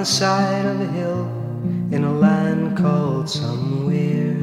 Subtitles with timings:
[0.00, 1.28] the side of a hill
[1.92, 4.34] in a land called somewhere.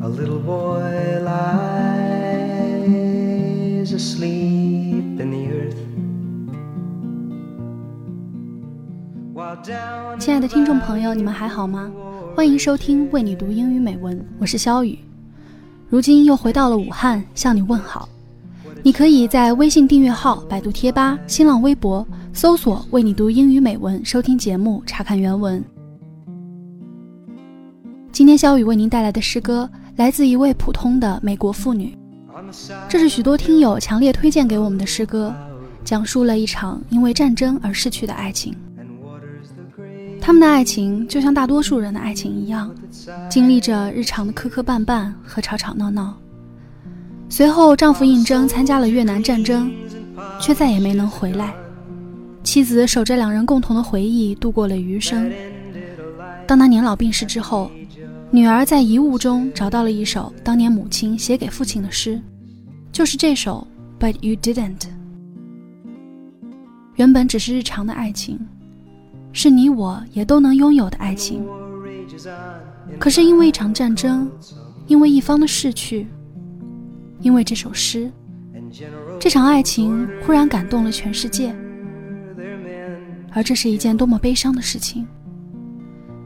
[0.00, 1.52] A little boy lies
[3.92, 5.76] asleep in the earth.
[10.18, 11.92] 亲爱的听众朋友，你们还好吗？
[12.34, 14.98] 欢迎收听为你读英语美文，我是肖雨。
[15.90, 18.08] 如今又回到了武汉，向你问好。
[18.82, 25.64] 你可以在微信订阅号、百度贴吧、新浪微博搜索“为你读英语美文”，收听节目，查看原文。
[28.12, 31.96] 今天肖雨为您带来的诗歌来自一位普通的美国妇女，
[32.90, 35.34] 这是许多听友强烈推荐给我们的诗歌，
[35.82, 38.54] 讲述了一场因为战争而逝去的爱情。
[40.20, 42.70] 他们的爱情就像大多数人的爱情一样，
[43.30, 46.14] 经历着日常的磕磕绊绊和吵吵闹闹。
[47.30, 49.72] 随后，丈夫应征参加了越南战争，
[50.38, 51.54] 却再也没能回来。
[52.46, 55.28] 妻子守着两人共同的回忆度过了余生。
[56.46, 57.68] 当他年老病逝之后，
[58.30, 62.20] 女儿在遗物中找到了一首当年母亲写给父亲的诗，
[62.92, 63.66] 就是这首
[64.02, 64.78] 《But You Didn't》。
[66.94, 68.38] 原本只是日常的爱情，
[69.32, 71.44] 是你我也都能拥有的爱情。
[72.96, 74.30] 可是因为一场战争，
[74.86, 76.06] 因为一方的逝去，
[77.20, 78.08] 因为这首诗，
[79.18, 81.52] 这场爱情忽然感动了全世界。
[83.36, 85.06] 而这是一件多么悲伤的事情，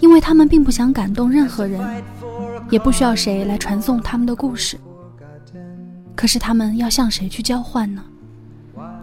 [0.00, 1.80] 因为他们并不想感动任何人，
[2.68, 4.76] 也不需要谁来传颂他们的故事。
[6.16, 8.02] 可是他们要向谁去交换呢？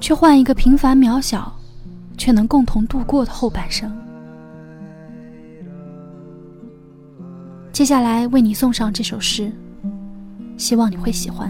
[0.02, 1.50] 却换一个平凡渺小，
[2.18, 3.90] 却能共同度过的后半生。
[7.72, 9.50] 接下来为你送上这首诗，
[10.58, 11.50] 希望你会喜欢。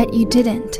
[0.00, 0.78] But you didn't.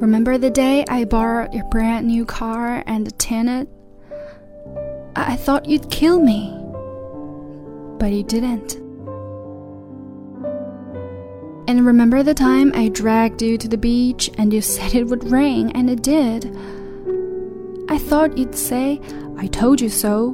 [0.00, 3.68] Remember the day I borrowed your brand new car and tinted?
[5.14, 6.56] I I thought you'd kill me.
[7.98, 8.76] But you didn't.
[11.68, 15.30] And remember the time I dragged you to the beach and you said it would
[15.30, 16.46] rain, and it did.
[17.90, 19.02] I thought you'd say,
[19.36, 20.30] I told you so.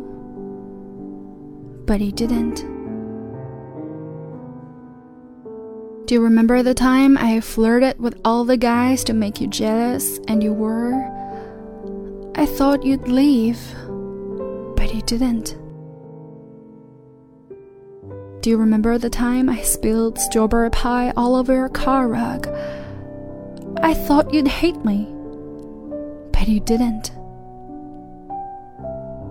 [1.86, 2.77] But you didn't.
[6.08, 10.18] Do you remember the time I flirted with all the guys to make you jealous
[10.26, 10.94] and you were?
[12.34, 13.60] I thought you'd leave,
[14.74, 15.58] but you didn't.
[18.40, 22.48] Do you remember the time I spilled strawberry pie all over your car rug?
[23.82, 25.12] I thought you'd hate me,
[26.32, 27.10] but you didn't.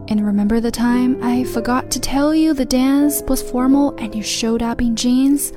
[0.10, 4.22] And remember the time I forgot to tell you the dance was formal and you
[4.22, 5.52] showed up in jeans?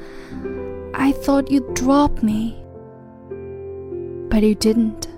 [0.95, 2.57] I thought you'd drop me.
[4.29, 5.09] But you didn't.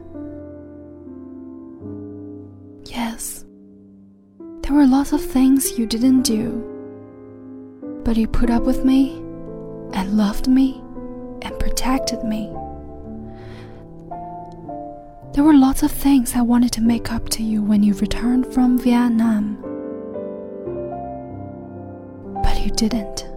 [2.84, 3.44] Yes,
[4.62, 6.68] there were lots of things you didn't do.
[8.04, 9.16] But you put up with me,
[9.94, 10.82] and loved me,
[11.42, 12.50] and protected me.
[15.34, 18.52] There were lots of things I wanted to make up to you when you returned
[18.52, 19.56] from Vietnam.
[22.42, 23.31] But you didn't.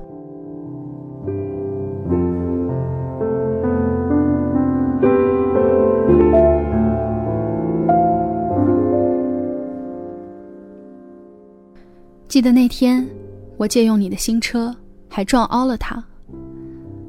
[12.35, 13.07] 记得那天，
[13.55, 14.75] 我借用你的新车，
[15.07, 16.03] 还撞凹了它。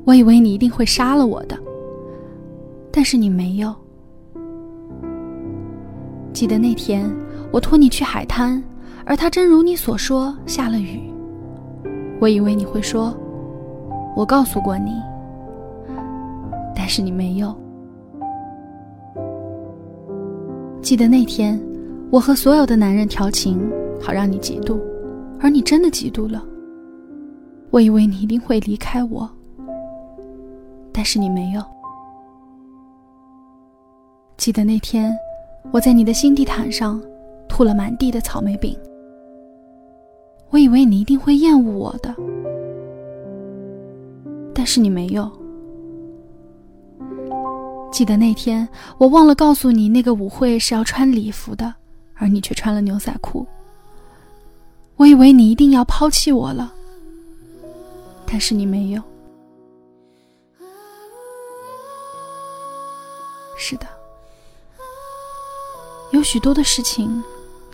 [0.04, 1.58] 我以为你一定会杀了我的，
[2.92, 3.74] 但是你没有。
[6.32, 7.12] 记得那天，
[7.50, 8.62] 我拖你去海滩，
[9.04, 11.00] 而它真如你所说下了雨。
[12.20, 13.12] 我以为你会说，
[14.14, 14.92] 我告诉过你，
[16.72, 17.52] 但是你没有。
[20.80, 21.60] 记得那天，
[22.12, 23.60] 我和所有的男人调情，
[24.00, 24.78] 好让你嫉妒。
[25.40, 26.44] 而你真的嫉妒了。
[27.70, 29.28] 我以为你一定会离开我，
[30.92, 31.62] 但是你没有。
[34.36, 35.14] 记得那天，
[35.72, 37.02] 我在你的新地毯上
[37.48, 38.76] 吐了满地的草莓饼。
[40.50, 42.14] 我以为你一定会厌恶我的，
[44.54, 45.30] 但是你没有。
[47.90, 48.66] 记得那天，
[48.98, 51.74] 我忘了告诉你，那个舞会是要穿礼服的，
[52.14, 53.46] 而你却穿了牛仔裤。
[54.96, 56.72] 我以为你一定要抛弃我了
[58.26, 59.02] 但是你没有。
[63.58, 63.86] 是的
[66.12, 67.22] 有许多的事情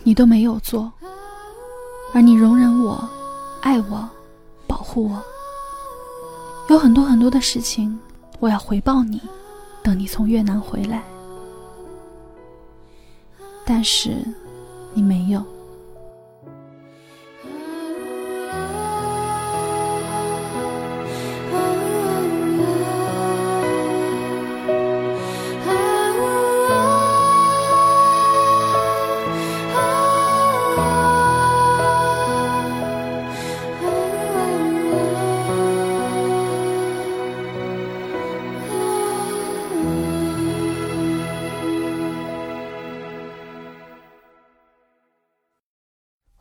[0.02, 0.92] 你都没有做
[2.12, 3.08] 而你容忍我
[3.60, 4.08] 爱我
[4.66, 5.22] 保护我。
[6.69, 7.98] 有很多很多的事情
[8.40, 9.20] 我要回报你
[9.82, 11.02] 等你从越南回来。
[13.64, 14.16] 但是
[14.92, 15.42] 你没有。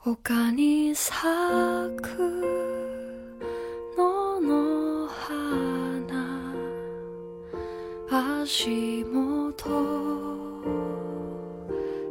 [0.03, 1.21] 丘に咲
[2.01, 2.17] く
[3.95, 6.51] 野の花
[8.09, 9.69] 足元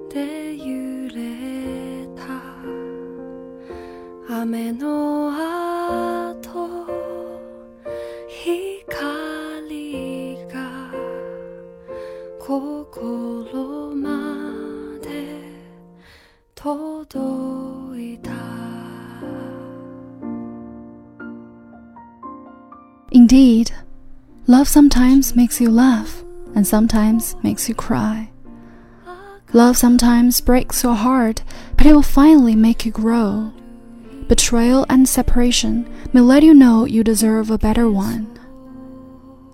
[0.08, 2.22] で揺れた。
[4.40, 5.19] 雨の
[24.59, 26.23] love sometimes makes you laugh
[26.55, 28.29] and sometimes makes you cry.
[29.53, 31.43] Love sometimes breaks your heart,
[31.77, 33.53] but it will finally make you grow.
[34.27, 38.27] Betrayal and separation may let you know you deserve a better one.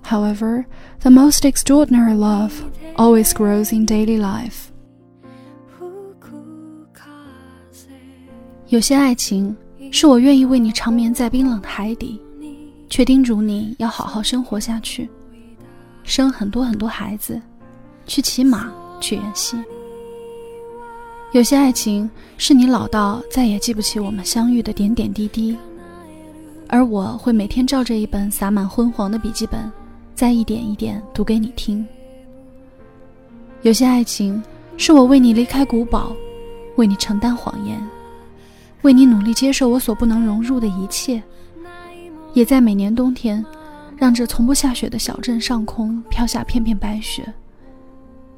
[0.03, 0.65] However,
[1.01, 4.71] the most extraordinary love always grows in daily life.
[8.67, 9.55] 有些爱情
[9.91, 12.21] 是我愿意为你长眠在冰冷的海底，
[12.88, 15.08] 却叮嘱你要好好生活下去，
[16.04, 17.40] 生很多很多孩子，
[18.06, 19.56] 去骑马，去演戏。
[21.32, 25.56] 有些爱情是你老到再也记不起我们相遇的点点滴滴，
[26.68, 29.70] 而我会每天照着一本洒满昏黄的笔记本，
[30.14, 31.84] 再一点一点读给你听。
[33.62, 34.40] 有些爱情
[34.76, 36.14] 是我为你离开古堡，
[36.76, 37.84] 为你承担谎言，
[38.82, 41.20] 为你努力接受我所不能融入的一切。
[42.36, 43.42] 也在每年冬天，
[43.96, 47.26] 让这从不下雪的小镇上空飘下片片白雪，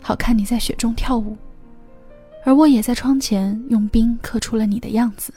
[0.00, 1.36] 好看你在雪中跳舞，
[2.44, 5.34] 而我也在窗前用冰刻出了你的样子。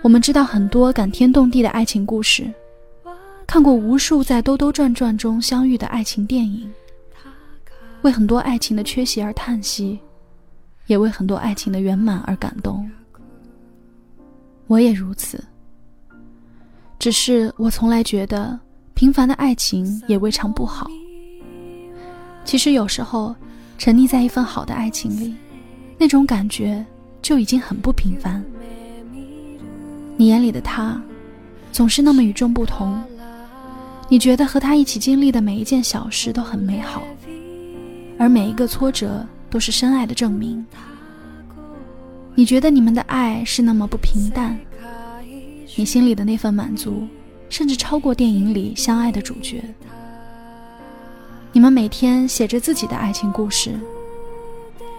[0.00, 2.48] 我们知道很多感天动地的爱情故事，
[3.48, 6.72] 看过无数在兜兜转转中相遇的爱情电影，
[8.02, 9.98] 为很多爱情的缺席而叹息，
[10.86, 12.88] 也为很多爱情的圆满而感动。
[14.68, 15.42] 我也如此。
[17.04, 18.58] 只是我从来觉得，
[18.94, 20.90] 平凡的爱情也未尝不好。
[22.46, 23.36] 其实有时候，
[23.76, 25.34] 沉溺在一份好的爱情里，
[25.98, 26.82] 那种感觉
[27.20, 28.42] 就已经很不平凡。
[30.16, 30.98] 你眼里的他，
[31.72, 32.98] 总是那么与众不同。
[34.08, 37.02] 你觉得和他一起经历的每一件小事都很美好，
[38.18, 40.64] 而每一个挫折都是深爱的证明。
[42.34, 44.58] 你觉得你们的爱是那么不平淡。
[45.76, 47.06] 你心里的那份满足，
[47.48, 49.62] 甚至超过电影里相爱的主角。
[51.52, 53.72] 你们每天写着自己的爱情故事，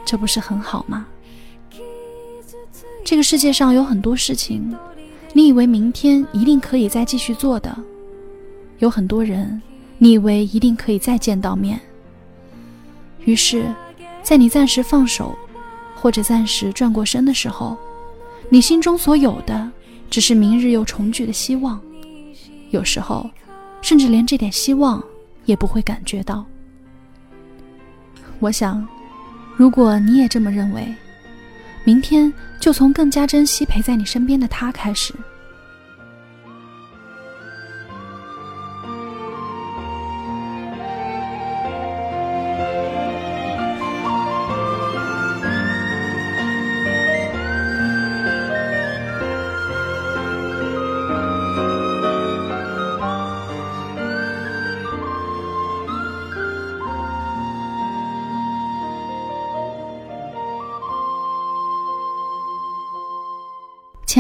[0.05, 1.08] 这不是很好吗？
[3.05, 4.75] 这个世界上有很多事情，
[5.32, 7.72] 你以为明天一定可以再继续做的；
[8.79, 9.62] 有很多人，
[9.98, 11.79] 你以为一定可以再见到面。
[13.24, 13.65] 于是，
[14.24, 15.34] 在你暂时放手，
[15.96, 17.77] 或者暂时转过身的时候，
[18.50, 19.72] 你心中所有的。
[20.16, 21.78] 只是明日又重聚的希望，
[22.70, 23.30] 有时候，
[23.82, 25.04] 甚至连这点希望
[25.44, 26.46] 也不会感觉到。
[28.40, 28.88] 我想，
[29.58, 30.88] 如果你也这么认为，
[31.84, 35.14] 明天就从更加珍惜陪在你身边的他开始。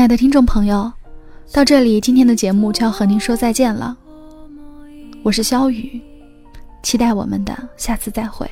[0.05, 0.93] 爱的听众朋友，
[1.51, 3.97] 到这里，今天的节目就要和您说再见了。
[5.23, 5.99] 我是肖雨，
[6.83, 8.47] 期待我们的下次再会。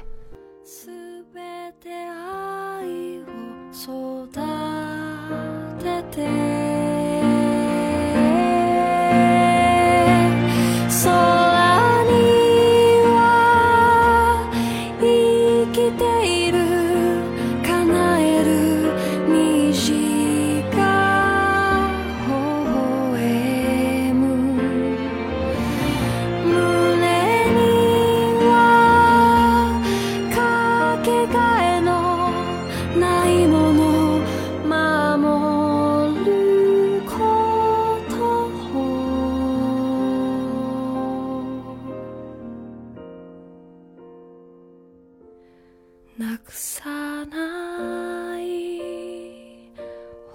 [46.18, 48.80] なくさない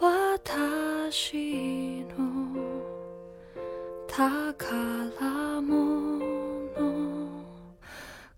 [0.00, 2.26] 私の
[4.08, 6.18] 宝物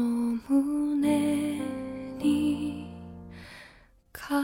[0.49, 1.61] 胸
[2.17, 2.87] に
[4.11, 4.41] か